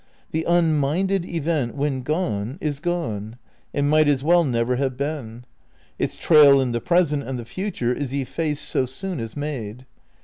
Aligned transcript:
The 0.31 0.45
unminded 0.49 1.25
event 1.25 1.75
when 1.75 2.01
gone 2.01 2.57
is 2.59 2.79
gone, 2.79 3.35
and 3.71 3.87
might 3.87 4.07
as 4.07 4.23
well 4.23 4.43
never 4.43 4.77
have 4.77 4.97
been; 4.97 5.45
its 5.99 6.17
trail 6.17 6.59
in 6.59 6.71
the 6.71 6.81
present 6.81 7.21
and 7.21 7.37
the 7.37 7.45
future 7.45 7.93
is 7.93 8.11
effaced 8.11 8.67
so 8.67 8.87
soon 8.87 9.19
as 9.19 9.37
made. 9.37 9.85